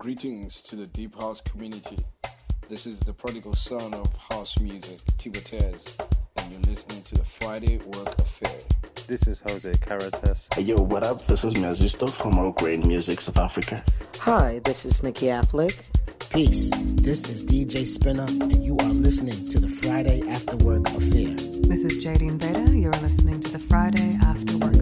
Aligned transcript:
Greetings 0.00 0.62
to 0.62 0.76
the 0.76 0.86
Deep 0.86 1.14
House 1.20 1.42
community. 1.42 1.98
This 2.70 2.86
is 2.86 3.00
the 3.00 3.12
prodigal 3.12 3.52
son 3.52 3.92
of 3.92 4.10
house 4.30 4.58
music, 4.58 4.98
Tibetez, 5.18 6.00
and 6.38 6.50
you're 6.50 6.72
listening 6.72 7.02
to 7.02 7.16
the 7.16 7.24
Friday 7.24 7.76
Work 7.76 8.18
Affair. 8.18 8.60
This 9.06 9.28
is 9.28 9.42
Jose 9.46 9.74
Caritas. 9.82 10.48
Hey, 10.54 10.62
yo, 10.62 10.80
what 10.80 11.04
up? 11.04 11.26
This 11.26 11.44
is 11.44 11.52
Mazisto 11.52 12.08
from 12.08 12.38
All 12.38 12.52
Grain 12.52 12.88
Music, 12.88 13.20
South 13.20 13.36
Africa. 13.36 13.84
Hi, 14.20 14.62
this 14.64 14.86
is 14.86 15.02
Mickey 15.02 15.26
Affleck. 15.26 15.84
Peace. 16.32 16.70
This 17.02 17.28
is 17.28 17.44
DJ 17.44 17.84
Spinner, 17.86 18.24
and 18.24 18.64
you 18.64 18.78
are 18.78 18.88
listening 18.88 19.50
to 19.50 19.60
the 19.60 19.68
Friday 19.68 20.26
After 20.30 20.56
Work 20.64 20.88
Affair. 20.88 21.34
This 21.68 21.84
is 21.84 22.02
Jadine 22.02 22.40
Veda. 22.40 22.74
You're 22.74 22.90
listening 23.02 23.42
to 23.42 23.52
the 23.52 23.58
Friday 23.58 24.18
After 24.22 24.56
Work 24.56 24.79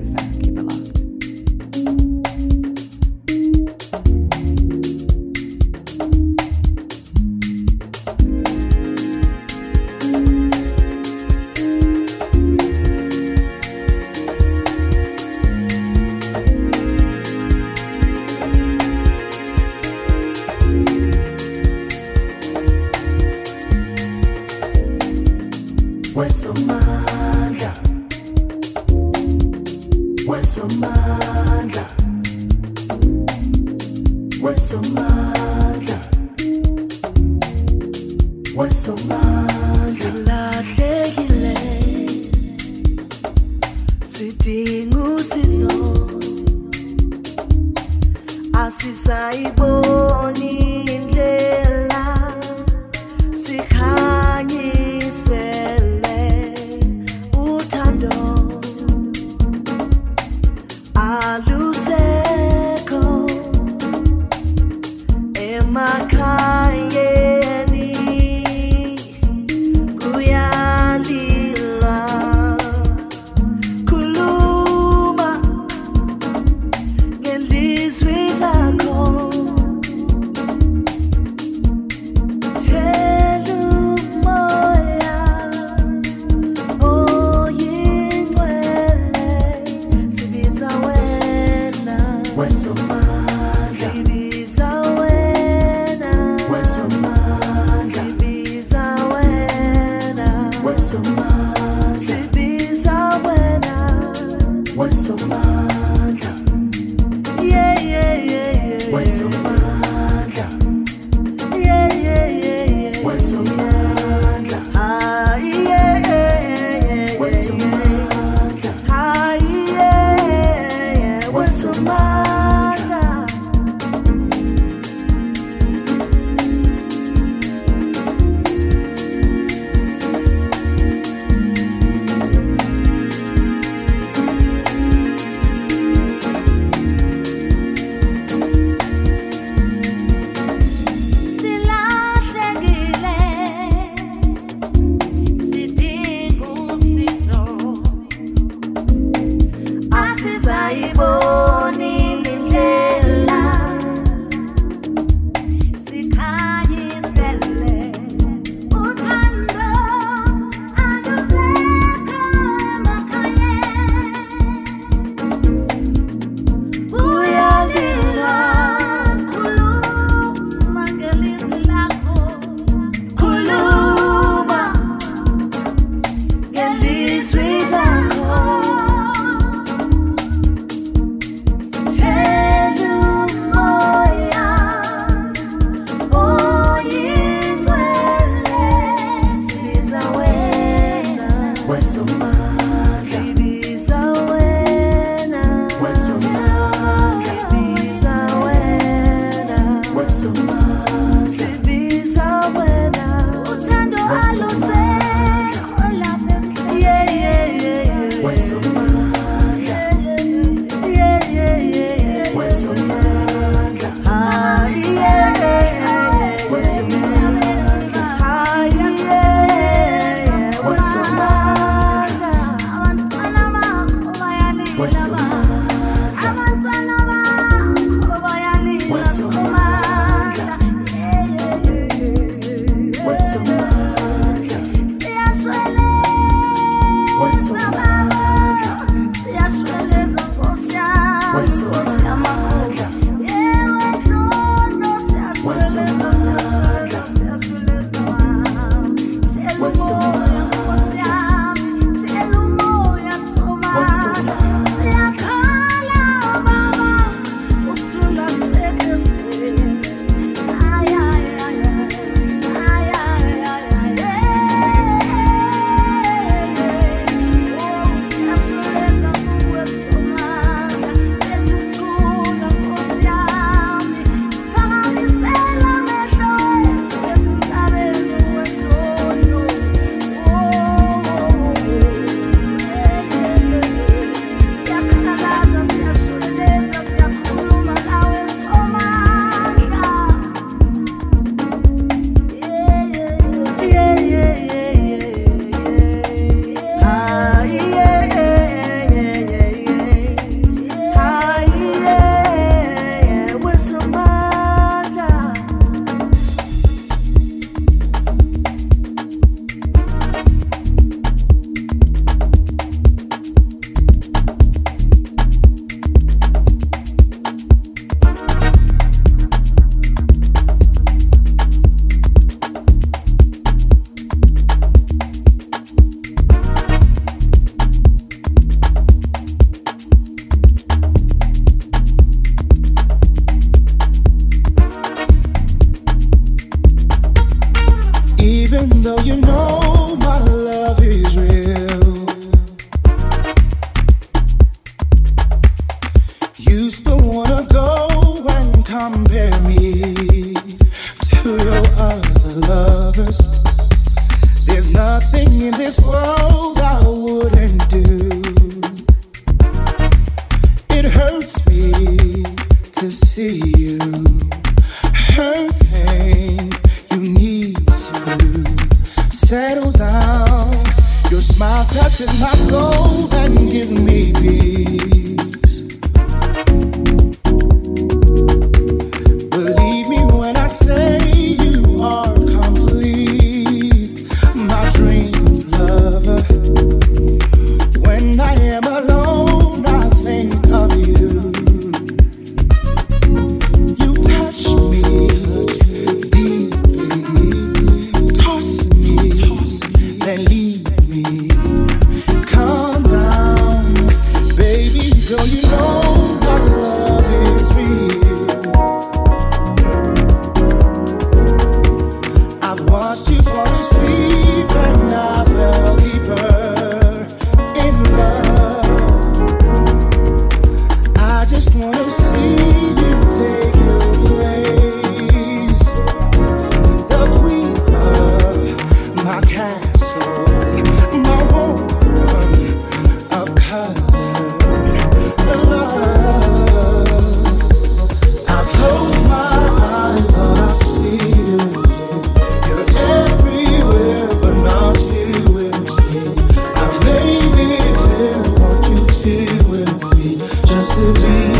just 450.58 450.80
to 450.80 450.92
be 450.92 451.37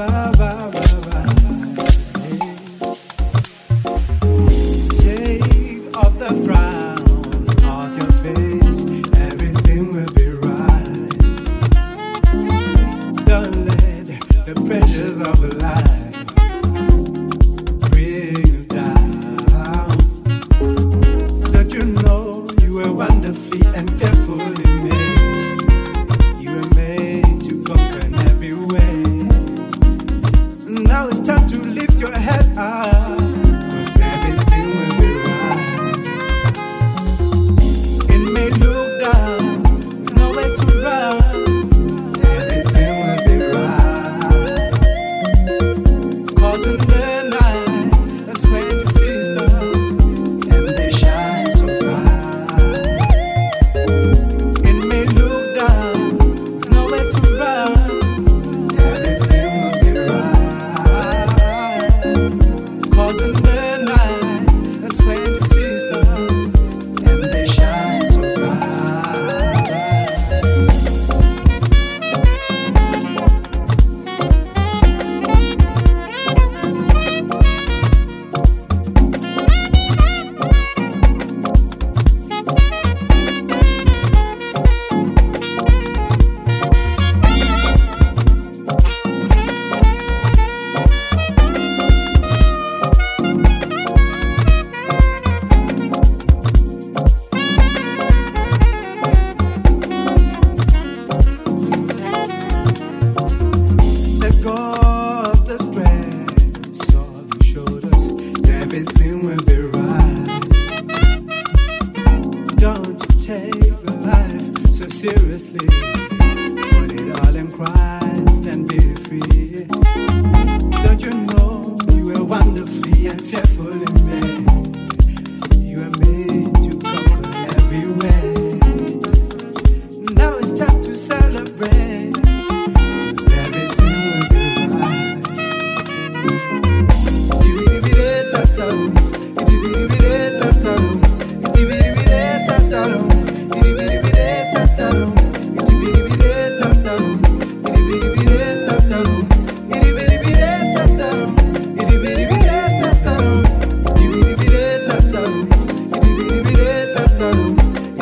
about 0.00 0.39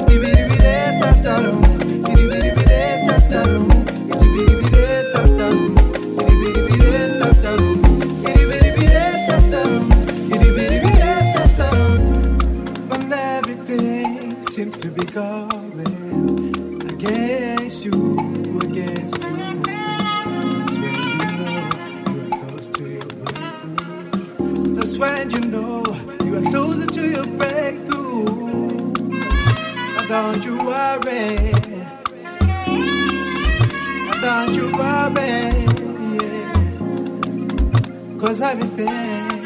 We 0.09 0.19
be, 0.19 0.35
be, 0.35 0.59
be, 0.59 1.68
coisa 38.29 38.55
me 38.55 38.65
fez. 38.77 39.38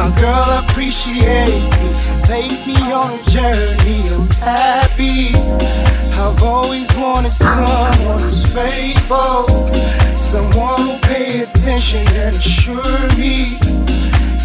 My 0.00 0.08
girl 0.18 0.64
appreciates 0.64 1.72
me, 1.78 1.90
takes 2.24 2.66
me 2.66 2.74
on 2.90 3.20
a 3.20 3.22
journey. 3.30 4.08
I'm 4.08 4.26
happy. 4.40 5.34
I've 6.16 6.42
always 6.42 6.88
wanted 6.96 7.28
someone 7.28 8.18
who's 8.18 8.42
faithful, 8.46 9.46
someone 10.16 10.80
who 10.80 10.98
pay 11.00 11.42
attention 11.42 12.00
and 12.16 12.34
assure 12.34 13.08
me 13.18 13.58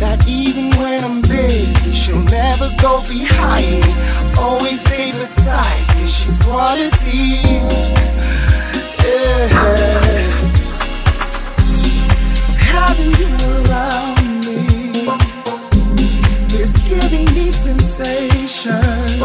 that 0.02 0.26
even 0.28 0.72
when 0.72 1.02
I'm 1.02 1.22
busy, 1.22 1.91
she'll 1.94 2.20
never 2.20 2.70
go 2.82 3.02
behind 3.08 3.80
me. 3.80 3.94
Always 4.38 4.82
stay 4.82 5.13
beside 5.13 5.96
me. 5.96 6.08
She's 6.10 6.38
quality. 6.39 7.39
Yeah. 9.06 9.48
Having 12.60 13.15
you 13.15 13.70
around 13.70 14.35
giving 17.01 17.25
me 17.36 17.49
sensations. 17.49 19.21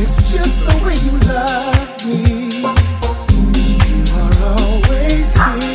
It's 0.00 0.32
just 0.32 0.60
the 0.66 0.74
way 0.84 0.96
you 1.06 1.14
love 1.32 2.06
me. 2.06 2.62
You 3.88 4.02
are 4.20 4.34
always 4.58 5.34
here. 5.34 5.73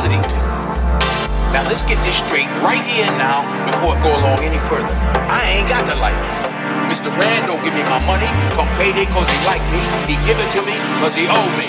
Responsibility 0.00 0.28
to. 0.28 0.38
Now 1.52 1.66
let's 1.66 1.82
get 1.82 1.98
this 2.04 2.16
straight 2.16 2.48
right 2.62 2.82
here 2.84 3.04
and 3.04 3.18
now 3.18 3.42
before 3.66 3.98
it 3.98 4.02
go 4.02 4.14
along 4.14 4.44
any 4.44 4.58
further. 4.68 4.94
I 5.28 5.50
ain't 5.50 5.68
got 5.68 5.84
to 5.86 5.94
like 5.96 6.14
you. 6.14 6.38
Mr. 6.86 7.10
Rand 7.18 7.46
don't 7.46 7.62
give 7.62 7.74
me 7.74 7.82
my 7.84 7.98
money 8.02 8.26
come 8.54 8.68
payday 8.78 9.06
cause 9.06 9.28
he 9.28 9.38
like 9.46 9.62
me. 9.70 9.82
He 10.06 10.14
give 10.26 10.38
it 10.38 10.50
to 10.54 10.62
me 10.62 10.74
cause 11.02 11.14
he 11.14 11.26
owe 11.26 11.50
me. 11.58 11.66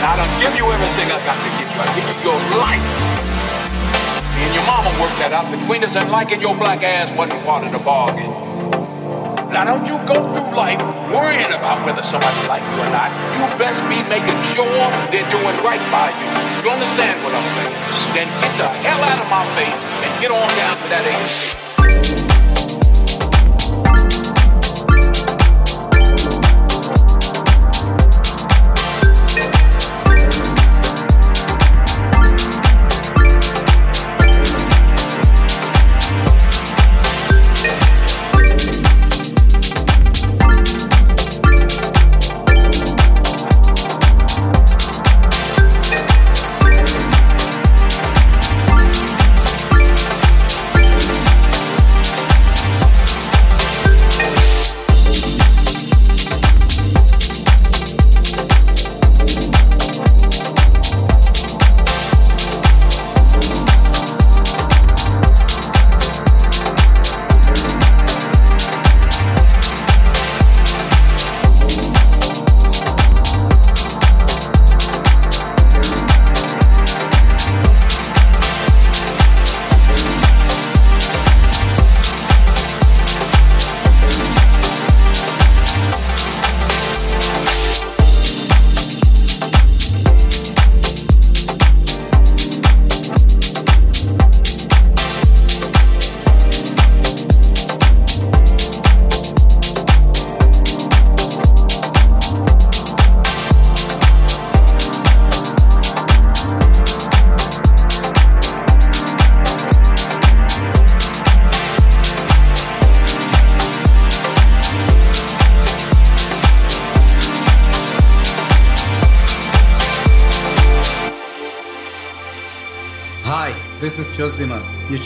Now 0.00 0.14
I 0.14 0.16
don't 0.20 0.36
give 0.40 0.54
you 0.54 0.64
everything 0.68 1.08
I 1.10 1.18
got 1.24 1.38
to 1.40 1.50
give 1.56 1.68
you. 1.68 1.78
I 1.80 1.88
give 1.96 2.06
you 2.06 2.16
your 2.28 2.38
life. 2.60 2.84
Me 4.36 4.44
and 4.44 4.54
your 4.54 4.66
mama 4.68 4.92
worked 5.00 5.18
that 5.18 5.32
out. 5.32 5.50
Between 5.50 5.82
us 5.82 5.96
and 5.96 6.10
liking 6.10 6.40
your 6.40 6.54
black 6.56 6.82
ass 6.82 7.10
wasn't 7.16 7.42
part 7.44 7.64
of 7.64 7.72
the 7.72 7.80
bargain. 7.80 8.30
Now 9.50 9.64
don't 9.64 9.86
you 9.88 9.96
go 10.04 10.20
through 10.28 10.52
life 10.54 10.80
worrying 11.08 11.52
about 11.52 11.84
whether 11.86 12.02
somebody 12.02 12.36
like 12.48 12.62
you 12.62 12.76
or 12.84 12.90
not. 12.92 13.08
You 13.32 13.44
best 13.56 13.80
be 13.88 13.96
making 14.08 14.40
sure 14.52 14.68
they're 15.08 15.28
doing 15.32 15.56
right 15.64 15.82
by 15.90 16.12
you. 16.12 16.28
You 16.64 16.70
understand 16.70 17.16
what 17.24 17.32
I'm 17.32 17.48
saying? 17.56 17.74
Then 18.12 18.28
get 18.40 18.52
the 18.60 18.68
hell 18.84 19.00
out 19.00 19.18
of 19.24 19.28
my 19.30 19.44
face 19.56 19.80
and 20.04 20.20
get 20.20 20.30
on 20.30 20.48
down 20.56 20.76
to 20.76 20.86
that 20.92 21.04
AC. 21.06 21.67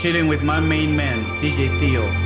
Chilling 0.03 0.26
with 0.26 0.42
my 0.42 0.59
main 0.59 0.96
man, 0.96 1.22
DJ 1.38 1.68
Theo. 1.78 2.22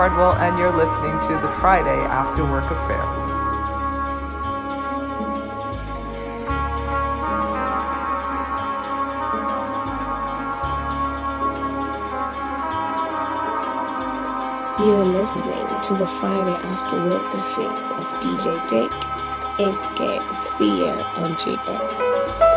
Cardwell, 0.00 0.32
and 0.36 0.56
you're 0.58 0.72
listening 0.72 1.12
to 1.28 1.34
the 1.46 1.52
Friday 1.60 1.90
After 1.90 2.42
Work 2.42 2.64
Affair. 2.64 3.02
You're 14.78 15.04
listening 15.04 15.68
to 15.82 15.94
the 15.96 16.06
Friday 16.06 16.56
After 16.56 16.96
Work 17.04 17.34
Affair 17.34 17.70
with 17.98 18.08
DJ 18.22 18.56
Dick, 18.70 18.90
SK, 19.70 20.22
Thea, 20.56 20.94
and 21.18 21.36
Jada. 21.36 22.49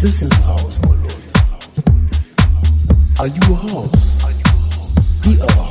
This 0.00 0.22
is 0.22 0.32
house, 0.38 0.80
my 0.80 0.88
Lord. 0.88 1.04
Are 3.18 3.26
you 3.26 3.52
a 3.52 3.56
house? 3.68 4.24
Be 5.22 5.38
a 5.38 5.52
house. 5.52 5.69